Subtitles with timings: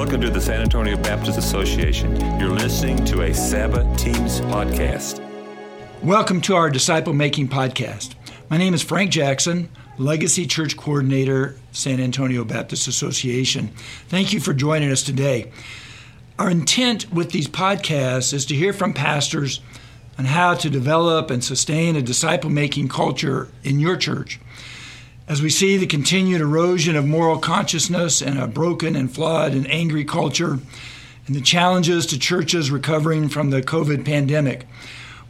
[0.00, 2.16] Welcome to the San Antonio Baptist Association.
[2.40, 5.20] You're listening to a Sabbath Teams podcast.
[6.02, 8.14] Welcome to our disciple making podcast.
[8.48, 9.68] My name is Frank Jackson,
[9.98, 13.68] Legacy Church Coordinator, San Antonio Baptist Association.
[14.08, 15.52] Thank you for joining us today.
[16.38, 19.60] Our intent with these podcasts is to hear from pastors
[20.16, 24.40] on how to develop and sustain a disciple making culture in your church.
[25.30, 29.64] As we see the continued erosion of moral consciousness and a broken and flawed and
[29.70, 30.58] angry culture,
[31.28, 34.66] and the challenges to churches recovering from the COVID pandemic,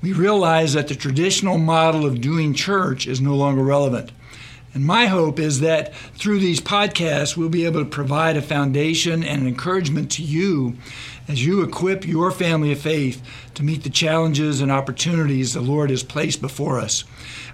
[0.00, 4.10] we realize that the traditional model of doing church is no longer relevant.
[4.72, 9.24] And my hope is that through these podcasts, we'll be able to provide a foundation
[9.24, 10.76] and an encouragement to you
[11.26, 13.22] as you equip your family of faith
[13.54, 17.04] to meet the challenges and opportunities the Lord has placed before us.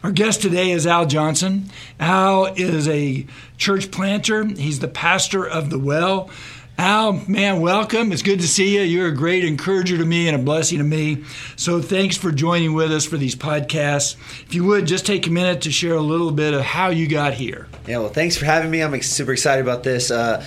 [0.02, 1.70] Our guest today is Al Johnson.
[1.98, 6.30] Al is a church planter, he's the pastor of The Well.
[6.78, 8.12] Al, man, welcome.
[8.12, 8.82] It's good to see you.
[8.82, 11.24] You're a great encourager to me and a blessing to me.
[11.56, 14.14] So thanks for joining with us for these podcasts.
[14.42, 17.08] If you would, just take a minute to share a little bit of how you
[17.08, 17.66] got here.
[17.86, 18.82] Yeah, well, thanks for having me.
[18.82, 20.10] I'm super excited about this.
[20.10, 20.44] Uh,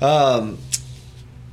[0.00, 0.58] um,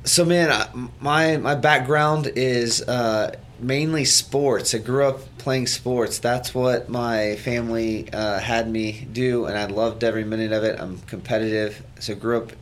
[0.04, 4.74] so, man, my my background is uh, mainly sports.
[4.74, 6.18] I grew up playing sports.
[6.18, 10.80] That's what my family uh, had me do, and I loved every minute of it.
[10.80, 12.52] I'm competitive, so grew up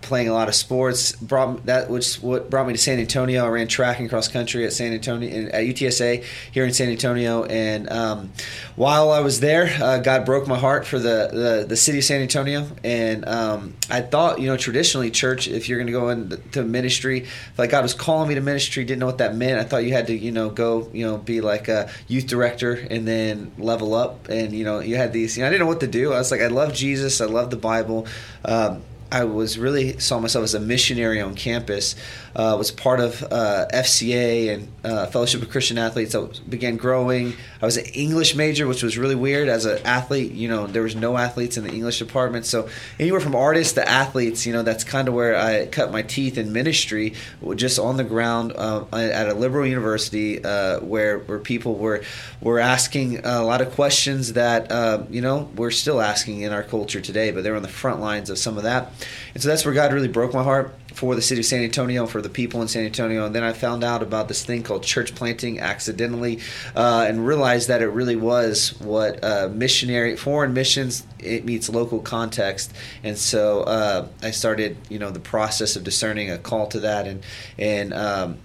[0.00, 1.12] playing a lot of sports.
[1.12, 3.44] Brought that which what brought me to San Antonio.
[3.44, 7.44] I ran track and cross country at San Antonio at UTSA here in San Antonio.
[7.44, 8.32] And um,
[8.76, 12.04] while I was there, uh, God broke my heart for the, the, the city of
[12.04, 12.66] San Antonio.
[12.84, 17.26] And um, I thought, you know, traditionally church, if you're going to go into ministry,
[17.56, 19.58] like God was calling me to ministry, didn't know what that meant.
[19.58, 22.72] I thought you had to, you know, go, you know, be like a youth director
[22.90, 24.28] and then level up.
[24.28, 25.36] And you know, you had these.
[25.36, 26.12] You know, I didn't know what to do.
[26.12, 27.20] I was like, I love Jesus.
[27.20, 28.06] I love the Bible.
[28.44, 31.94] Um, I was really saw myself as a missionary on campus.
[32.34, 36.14] Uh, was part of uh, FCA and uh, Fellowship of Christian Athletes.
[36.14, 37.34] I began growing.
[37.60, 39.48] I was an English major, which was really weird.
[39.48, 42.46] As an athlete, you know, there was no athletes in the English department.
[42.46, 46.00] So anywhere from artists to athletes, you know, that's kind of where I cut my
[46.00, 47.12] teeth in ministry,
[47.54, 52.02] just on the ground uh, at a liberal university, uh, where where people were
[52.40, 56.62] were asking a lot of questions that uh, you know we're still asking in our
[56.62, 58.90] culture today, but they're on the front lines of some of that.
[59.34, 62.02] And so that's where God really broke my heart for the city of San Antonio,
[62.02, 63.24] and for the people in San Antonio.
[63.24, 66.40] And then I found out about this thing called church planting accidentally
[66.76, 72.00] uh, and realized that it really was what uh, missionary, foreign missions, it meets local
[72.00, 72.72] context.
[73.02, 77.06] And so uh, I started, you know, the process of discerning a call to that
[77.06, 77.22] and,
[77.58, 78.38] and, um,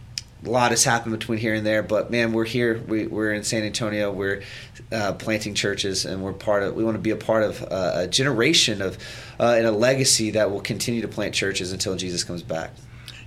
[0.46, 2.82] a lot has happened between here and there, but man, we're here.
[2.88, 4.12] We, we're in San Antonio.
[4.12, 4.44] We're
[4.92, 6.76] uh, planting churches, and we're part of.
[6.76, 8.98] We want to be a part of uh, a generation of
[9.40, 12.72] uh, and a legacy that will continue to plant churches until Jesus comes back.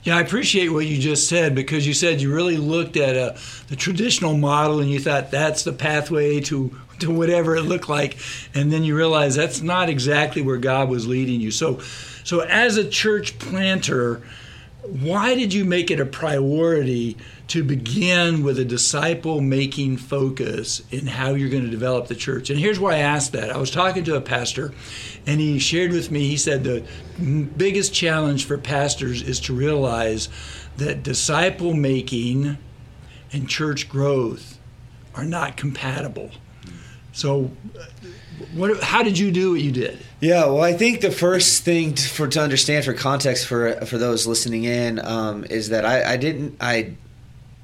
[0.02, 3.32] Yeah, I appreciate what you just said because you said you really looked at a,
[3.34, 3.38] uh,
[3.68, 8.18] the traditional model and you thought that's the pathway to to whatever it looked like,
[8.54, 11.50] and then you realize that's not exactly where God was leading you.
[11.50, 11.80] So,
[12.24, 14.22] so as a church planter
[14.82, 17.16] why did you make it a priority
[17.48, 22.50] to begin with a disciple making focus in how you're going to develop the church?
[22.50, 23.50] And here's why I asked that.
[23.50, 24.72] I was talking to a pastor,
[25.26, 26.84] and he shared with me, he said the
[27.56, 30.28] biggest challenge for pastors is to realize
[30.76, 32.56] that disciple making
[33.32, 34.58] and church growth
[35.14, 36.30] are not compatible.
[37.12, 37.50] So,
[38.54, 39.98] what, how did you do what you did?
[40.20, 43.98] Yeah, well, I think the first thing to, for to understand for context for for
[43.98, 46.94] those listening in um, is that I, I didn't I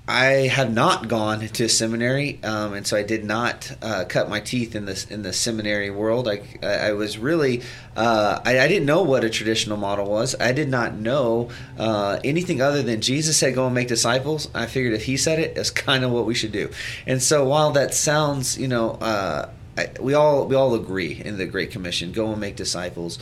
[0.08, 4.38] I have not gone to seminary, um, and so I did not uh, cut my
[4.38, 6.28] teeth in this in the seminary world.
[6.28, 7.62] I, I was really
[7.96, 10.36] uh, I, I, didn't know what a traditional model was.
[10.38, 14.66] I did not know uh, anything other than Jesus said, "Go and make disciples." I
[14.66, 16.70] figured if He said it, it's kind of what we should do.
[17.04, 18.92] And so while that sounds, you know.
[18.92, 23.18] Uh, I, we all we all agree in the Great Commission: go and make disciples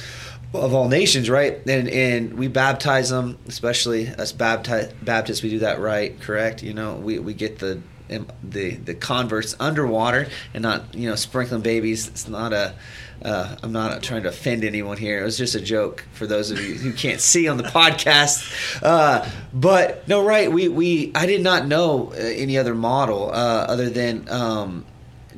[0.55, 1.61] of all nations, right?
[1.67, 5.43] And and we baptize them, especially us bapti- Baptists.
[5.43, 6.63] We do that right, correct?
[6.63, 7.81] You know, we, we get the
[8.43, 12.09] the the converts underwater and not you know sprinkling babies.
[12.09, 12.75] It's not a.
[13.23, 15.21] Uh, I'm not trying to offend anyone here.
[15.21, 18.83] It was just a joke for those of you who can't see on the podcast.
[18.83, 20.53] Uh, but no, right?
[20.53, 24.85] We we I did not know uh, any other model uh, other than um,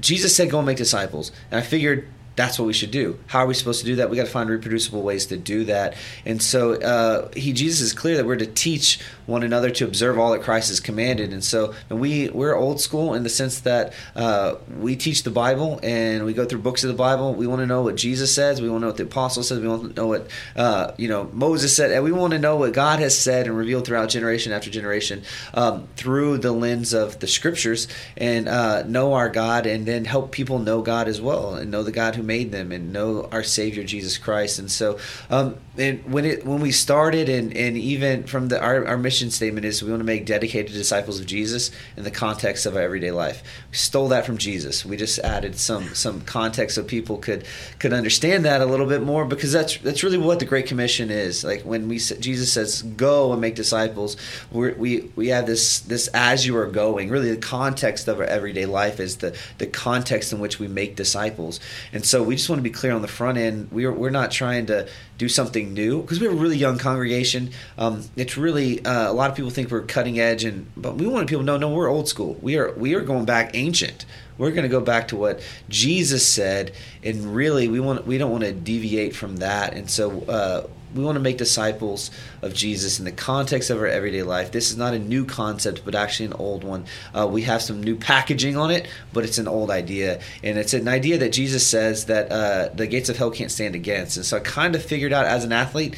[0.00, 3.19] Jesus said, "Go and make disciples," and I figured that's what we should do.
[3.29, 4.11] How are we supposed to do that?
[4.11, 5.97] We got to find reproducible ways to do that.
[6.27, 10.19] And so uh, he Jesus is clear that we're to teach one another to observe
[10.19, 11.33] all that Christ has commanded.
[11.33, 15.31] And so and we we're old school in the sense that uh, we teach the
[15.31, 17.35] Bible and we go through books of the Bible.
[17.35, 18.61] We want to know what Jesus says.
[18.61, 19.59] We want to know what the apostles says.
[19.59, 21.91] We want to know what uh, you know Moses said.
[21.91, 25.23] And we want to know what God has said and revealed throughout generation after generation
[25.55, 30.32] um, through the lens of the Scriptures and uh, know our God and then help
[30.32, 33.43] people know God as well and know the God who made them and know our
[33.43, 34.58] Savior Jesus Christ.
[34.58, 34.99] And so,
[35.31, 39.31] um, and when it when we started and and even from the our, our mission
[39.31, 42.82] statement is we want to make dedicated disciples of Jesus in the context of our
[42.82, 43.43] everyday life.
[43.70, 44.84] We stole that from Jesus.
[44.84, 47.44] We just added some some context so people could
[47.78, 51.11] could understand that a little bit more because that's that's really what the Great Commission
[51.11, 51.44] is.
[51.44, 54.17] Like when we Jesus says go and make disciples,
[54.50, 57.11] we we we have this this as you are going.
[57.11, 60.96] Really, the context of our everyday life is the the context in which we make
[60.96, 61.61] disciples,
[61.93, 63.69] and so we just want to be clear on the front end.
[63.71, 67.51] We're we're not trying to do something new because we have a really young congregation.
[67.79, 71.07] Um, it's really uh, a lot of people think we're cutting edge, and but we
[71.07, 72.37] want people to know no, we're old school.
[72.41, 74.05] We are we are going back ancient.
[74.39, 76.73] We're going to go back to what Jesus said,
[77.03, 79.75] and really we want we don't want to deviate from that.
[79.75, 82.10] And so uh, we want to make disciples
[82.43, 84.52] of Jesus in the context of our everyday life.
[84.52, 86.87] This is not a new concept, but actually an old one.
[87.14, 90.75] Uh, we have some new packaging on it, but it's an old idea, and it's
[90.75, 94.16] an idea that Jesus says that uh, the gates of hell can't stand against.
[94.16, 95.96] And so I kind of figured out as an athlete,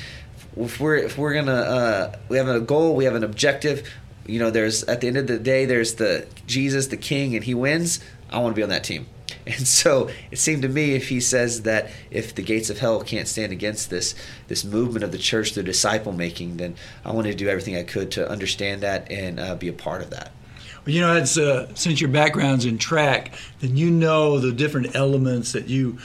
[0.57, 3.89] if we're if we're gonna uh, we have a goal, we have an objective.
[4.27, 7.45] You know, there's at the end of the day, there's the Jesus, the King, and
[7.45, 8.01] He wins.
[8.31, 9.07] I want to be on that team.
[9.49, 13.03] And so it seemed to me if he says that if the gates of hell
[13.03, 14.15] can't stand against this
[14.49, 17.83] this movement of the church through disciple making, then I wanted to do everything I
[17.83, 20.33] could to understand that and uh, be a part of that.
[20.85, 25.53] Well, you know, uh, since your background's in track, then you know the different elements
[25.53, 25.99] that you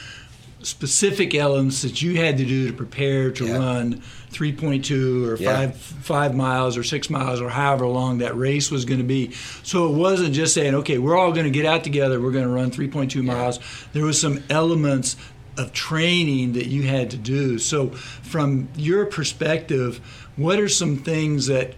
[0.64, 3.58] specific elements that you had to do to prepare to yeah.
[3.58, 4.02] run
[4.32, 5.56] 3.2 or yeah.
[5.56, 9.32] five five miles or six miles or however long that race was going to be.
[9.64, 12.46] So it wasn't just saying, okay, we're all going to get out together, we're going
[12.46, 13.22] to run 3.2 yeah.
[13.22, 13.60] miles.
[13.94, 15.16] There was some elements
[15.58, 17.60] of training that you had to do.
[17.60, 20.00] So from your perspective,
[20.36, 21.76] what are some things that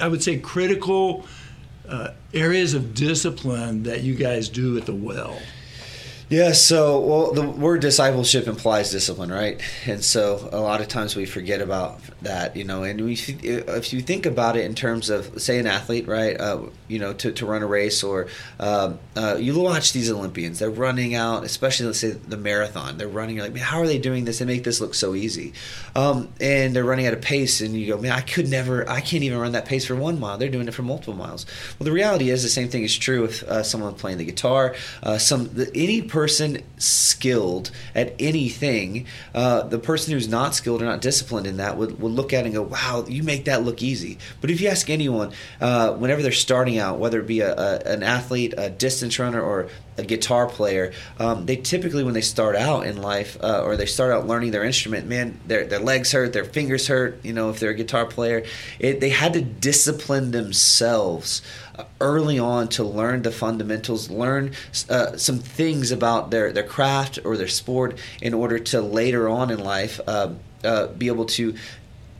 [0.00, 1.26] I would say critical
[1.86, 5.38] uh, areas of discipline that you guys do at the well?
[6.28, 9.60] Yeah, so well, the word discipleship implies discipline, right?
[9.86, 12.82] And so a lot of times we forget about that, you know.
[12.82, 16.38] And we, if you think about it in terms of, say, an athlete, right?
[16.38, 18.26] Uh, you know, to, to run a race, or
[18.58, 22.98] um, uh, you watch these Olympians, they're running out, especially let's say the marathon.
[22.98, 24.40] They're running, you're like, man, how are they doing this?
[24.40, 25.52] They make this look so easy,
[25.94, 29.00] um, and they're running at a pace, and you go, man, I could never, I
[29.00, 30.38] can't even run that pace for one mile.
[30.38, 31.46] They're doing it for multiple miles.
[31.78, 34.74] Well, the reality is the same thing is true with uh, someone playing the guitar,
[35.04, 40.86] uh, some the, any person skilled at anything, uh, the person who's not skilled or
[40.86, 43.62] not disciplined in that would, would look at it and go, wow, you make that
[43.62, 44.16] look easy.
[44.40, 47.78] But if you ask anyone, uh, whenever they're starting out, whether it be a, a,
[47.80, 52.56] an athlete, a distance runner, or a guitar player, um, they typically, when they start
[52.56, 56.12] out in life uh, or they start out learning their instrument, man, their, their legs
[56.12, 58.44] hurt, their fingers hurt, you know, if they're a guitar player.
[58.78, 61.42] It, they had to discipline themselves
[62.00, 64.52] early on to learn the fundamentals, learn
[64.88, 69.50] uh, some things about their, their craft or their sport in order to later on
[69.50, 70.30] in life uh,
[70.64, 71.54] uh, be able to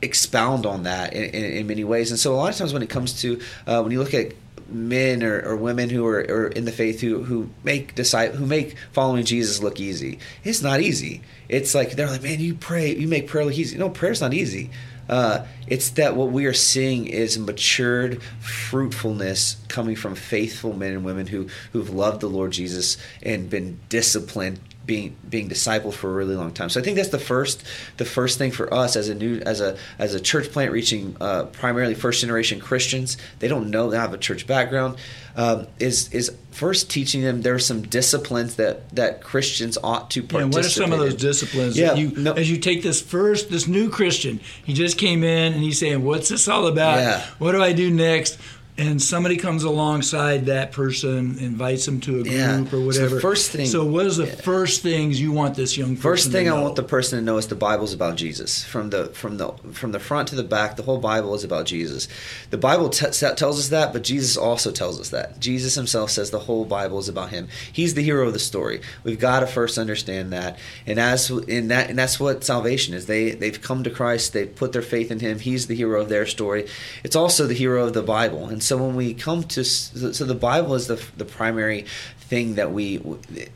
[0.01, 2.11] expound on that in, in, in, many ways.
[2.11, 4.33] And so a lot of times when it comes to, uh, when you look at
[4.69, 8.75] men or, or women who are, in the faith who, who make decide who make
[8.91, 10.19] following Jesus look easy.
[10.43, 11.21] It's not easy.
[11.49, 13.77] It's like they're like, man, you pray, you make prayer look easy.
[13.77, 14.69] No, prayer's not easy.
[15.09, 21.05] Uh, it's that what we are seeing is matured fruitfulness coming from faithful men and
[21.05, 26.13] women who who've loved the Lord Jesus and been disciplined being being discipled for a
[26.13, 26.69] really long time.
[26.69, 27.63] So I think that's the first
[27.97, 31.15] the first thing for us as a new as a as a church plant reaching
[31.21, 33.17] uh, primarily first generation Christians.
[33.39, 34.97] They don't know they have a church background.
[35.35, 40.23] Um, is is first teaching them there are some disciplines that that Christians ought to
[40.23, 40.53] participate.
[40.53, 41.77] Yeah, what are some of those disciplines?
[41.77, 45.53] Yeah, you, no, as you take this first this new Christian, he just came in
[45.53, 46.97] and he's saying, "What's this all about?
[46.97, 47.23] Yeah.
[47.37, 48.39] What do I do next?"
[48.79, 52.33] And somebody comes alongside that person, invites them to a group
[52.71, 52.77] yeah.
[52.77, 53.15] or whatever.
[53.15, 53.65] So first thing.
[53.65, 54.35] So what is the yeah.
[54.35, 56.01] first things you want this young person?
[56.01, 58.63] First thing I want the person to know is the Bible's about Jesus.
[58.63, 61.65] From the from the from the front to the back, the whole Bible is about
[61.65, 62.07] Jesus.
[62.51, 65.39] The Bible t- tells us that, but Jesus also tells us that.
[65.39, 67.47] Jesus himself says the whole Bible is about him.
[67.73, 68.81] He's the hero of the story.
[69.03, 73.07] We've got to first understand that, and as in that, and that's what salvation is.
[73.07, 74.33] They they've come to Christ.
[74.33, 75.39] They've put their faith in Him.
[75.39, 76.67] He's the hero of their story.
[77.03, 80.35] It's also the hero of the Bible, and so when we come to so the
[80.35, 81.85] Bible is the the primary
[82.19, 83.01] thing that we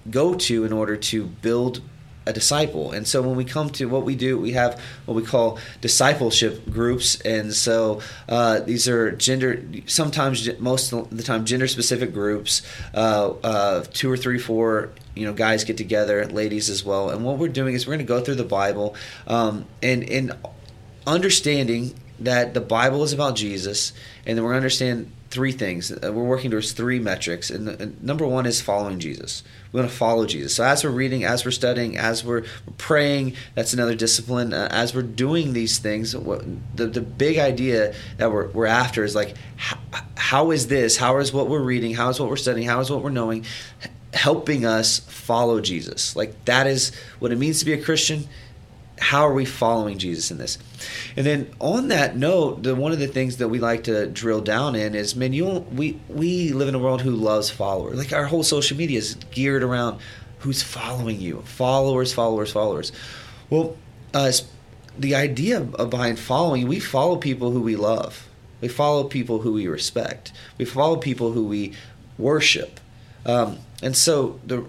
[0.10, 1.82] go to in order to build
[2.26, 2.92] a disciple.
[2.92, 6.70] And so when we come to what we do, we have what we call discipleship
[6.70, 7.20] groups.
[7.22, 12.62] And so uh, these are gender, sometimes most of the time, gender specific groups.
[12.94, 17.10] Uh, uh, two or three, four, you know, guys get together, ladies as well.
[17.10, 20.32] And what we're doing is we're going to go through the Bible um, and in
[21.08, 23.94] understanding that the Bible is about Jesus,
[24.26, 25.92] and then we're going to understand three things.
[25.92, 29.44] Uh, we're working towards three metrics, and, and, number one is following Jesus.
[29.72, 30.56] We want to follow Jesus.
[30.56, 32.44] So as we're reading, as we're studying, as we're
[32.78, 34.54] praying, that's another discipline.
[34.54, 36.44] Uh, as we're doing these things, what,
[36.76, 39.78] the the big idea that we're we're after is like, how,
[40.16, 40.98] how is this?
[40.98, 41.94] How is what we're reading?
[41.94, 42.68] How is what we're studying?
[42.68, 43.46] How is what we're knowing?
[44.14, 46.16] Helping us follow Jesus.
[46.16, 48.28] Like that is what it means to be a Christian
[49.02, 50.60] how are we following Jesus in this?
[51.18, 54.42] And then on that note, the, one of the things that we like to drill
[54.42, 57.98] down in is, man, you we we live in a world who loves followers.
[57.98, 60.00] Like our whole social media is geared around
[60.40, 62.92] who's following you, followers, followers, followers.
[63.50, 63.76] Well,
[64.14, 64.32] uh,
[64.98, 68.28] the idea of behind following, we follow people who we love.
[68.62, 70.32] We follow people who we respect.
[70.60, 71.74] We follow people who we
[72.20, 72.80] worship.
[73.26, 74.64] Um, and so the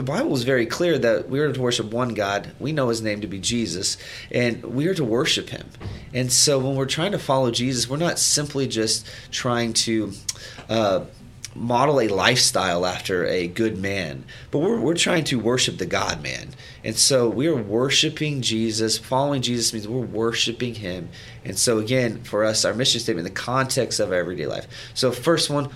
[0.00, 2.52] the Bible is very clear that we are to worship one God.
[2.58, 3.98] We know his name to be Jesus,
[4.30, 5.68] and we are to worship him.
[6.14, 10.12] And so when we're trying to follow Jesus, we're not simply just trying to
[10.70, 11.04] uh,
[11.54, 16.22] model a lifestyle after a good man, but we're, we're trying to worship the God
[16.22, 16.54] man.
[16.82, 18.96] And so we are worshiping Jesus.
[18.96, 21.10] Following Jesus means we're worshiping him.
[21.44, 24.66] And so, again, for us, our mission statement, the context of our everyday life.
[24.94, 25.68] So, first one,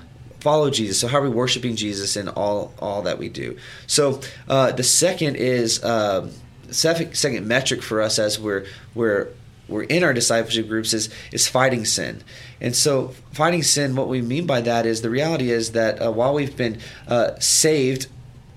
[0.45, 1.01] follow Jesus.
[1.01, 3.57] So how are we worshiping Jesus in all all that we do?
[3.87, 6.31] So uh, the second is uh,
[6.71, 9.29] second, metric for us as we're we're
[9.69, 12.23] we're in our discipleship groups is is fighting sin.
[12.61, 16.13] And so fighting sin, what we mean by that is the reality is that uh,
[16.13, 18.09] while we've been uh, saved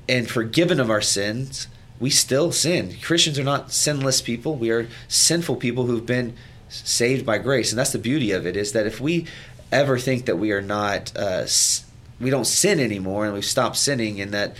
[0.09, 1.67] and forgiven of our sins,
[2.01, 2.97] we still sin.
[3.01, 4.55] Christians are not sinless people.
[4.55, 6.35] We are sinful people who've been
[6.67, 8.57] saved by grace, and that's the beauty of it.
[8.57, 9.25] Is that if we
[9.71, 11.45] ever think that we are not uh,
[12.19, 14.55] we don't sin anymore and we've stopped sinning and that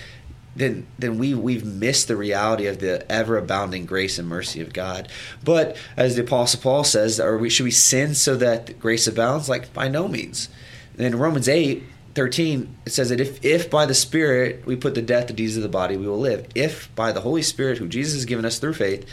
[0.56, 4.74] then then we we've missed the reality of the ever abounding grace and mercy of
[4.74, 5.08] God.
[5.44, 9.48] But as the apostle Paul says, are we should we sin so that grace abounds?
[9.48, 10.50] Like by no means.
[10.98, 11.84] And in Romans 8,
[12.16, 15.56] 13, it says that if, if by the Spirit we put to death the deeds
[15.56, 16.48] of the body, we will live.
[16.56, 19.08] If by the Holy Spirit, who Jesus has given us through faith,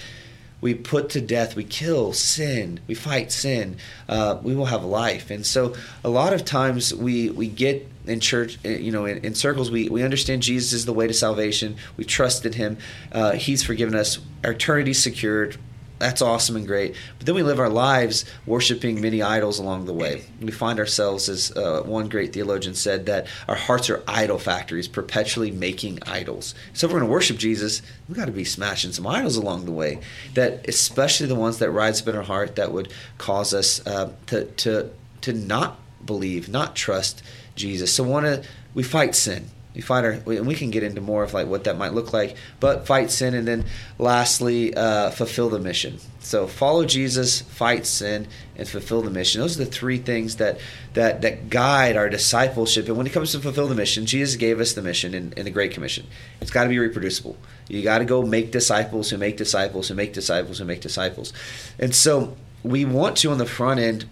[0.60, 3.76] we put to death, we kill sin, we fight sin,
[4.08, 5.30] uh, we will have life.
[5.30, 9.18] And so a lot of times we, we get in church, uh, you know, in,
[9.18, 11.76] in, circles, we, we understand Jesus is the way to salvation.
[11.96, 12.78] We trusted him.
[13.12, 14.18] Uh, he's forgiven us.
[14.42, 15.56] Our eternity secured
[15.98, 16.94] that's awesome and great.
[17.18, 20.24] But then we live our lives worshiping many idols along the way.
[20.40, 24.88] We find ourselves, as uh, one great theologian said, that our hearts are idol factories,
[24.88, 26.54] perpetually making idols.
[26.72, 29.66] So if we're going to worship Jesus, we've got to be smashing some idols along
[29.66, 30.00] the way.
[30.34, 34.12] That especially the ones that rise up in our heart that would cause us uh,
[34.26, 34.90] to to
[35.22, 37.22] to not believe, not trust
[37.54, 37.94] Jesus.
[37.94, 38.42] So to
[38.74, 41.64] we fight sin we find our and we can get into more of like what
[41.64, 43.64] that might look like but fight sin and then
[43.98, 45.98] lastly uh, fulfill the mission.
[46.20, 49.40] So follow jesus fight sin and fulfill the mission.
[49.40, 50.58] Those are the three things that
[50.94, 52.86] that that guide our discipleship.
[52.88, 55.44] And when it comes to fulfill the mission jesus gave us the mission in, in
[55.44, 56.06] the great commission.
[56.40, 57.36] It's got to be reproducible.
[57.68, 61.32] You got to go make disciples who make disciples who make disciples who make disciples.
[61.78, 64.06] And so we want to on the front end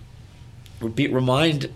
[0.88, 1.73] be, remind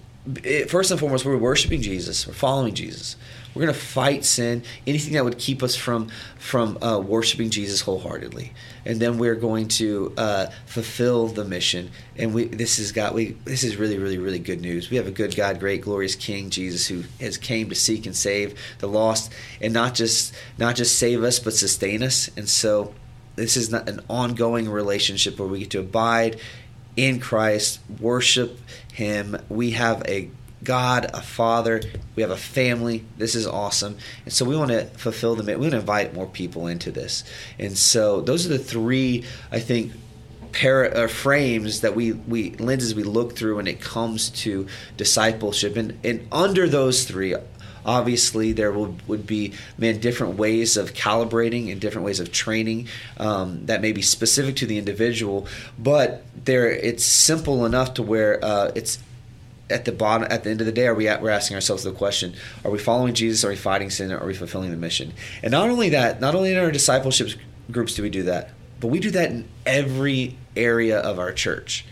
[0.68, 3.16] first and foremost we're worshiping jesus we're following jesus
[3.56, 7.80] we're going to fight sin, anything that would keep us from from uh, worshiping Jesus
[7.80, 8.52] wholeheartedly,
[8.84, 11.90] and then we're going to uh, fulfill the mission.
[12.18, 14.90] And we this has got we this is really really really good news.
[14.90, 18.14] We have a good God, great glorious King Jesus, who has came to seek and
[18.14, 22.28] save the lost, and not just not just save us, but sustain us.
[22.36, 22.92] And so
[23.36, 26.38] this is not an ongoing relationship where we get to abide
[26.96, 28.58] in Christ, worship
[28.92, 29.38] Him.
[29.48, 30.30] We have a
[30.64, 31.80] God, a father.
[32.16, 33.04] We have a family.
[33.16, 33.98] This is awesome.
[34.24, 37.22] And so we want to fulfill the We want to invite more people into this.
[37.58, 39.92] And so those are the three, I think,
[40.52, 45.76] para, uh, frames that we, we lenses we look through when it comes to discipleship.
[45.76, 47.34] And, and under those three,
[47.86, 52.88] obviously there would, would be man different ways of calibrating and different ways of training
[53.18, 55.46] um, that may be specific to the individual
[55.78, 58.98] but there it's simple enough to where uh, it's
[59.70, 61.84] at the bottom at the end of the day are we at, we're asking ourselves
[61.84, 63.44] the question are we following jesus?
[63.44, 64.12] Are we fighting sin?
[64.12, 65.12] Are we fulfilling the mission?
[65.42, 67.30] And not only that not only in our discipleship
[67.70, 68.50] groups do we do that
[68.80, 71.84] but we do that in every area of our church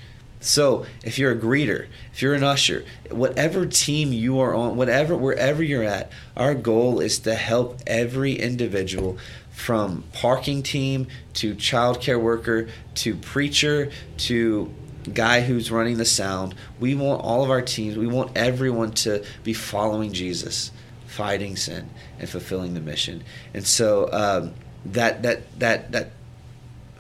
[0.45, 5.17] So if you're a greeter, if you're an usher, whatever team you are on, whatever
[5.17, 9.17] wherever you're at, our goal is to help every individual
[9.51, 14.73] from parking team to childcare worker to preacher to
[15.13, 16.55] guy who's running the sound.
[16.79, 20.73] We want all of our teams, we want everyone to be following Jesus,
[21.07, 23.25] fighting sin and fulfilling the mission.
[23.55, 26.11] And so um, that that that that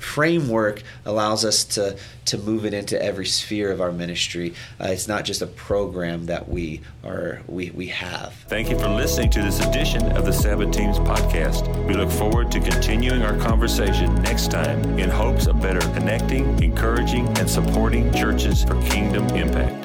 [0.04, 1.96] framework allows us to
[2.26, 4.54] to move it into every sphere of our ministry.
[4.80, 8.34] Uh, it's not just a program that we are we we have.
[8.48, 11.66] Thank you for listening to this edition of the Sabbath Teams podcast.
[11.86, 17.26] We look forward to continuing our conversation next time in hopes of better connecting, encouraging,
[17.38, 19.83] and supporting churches for kingdom impact.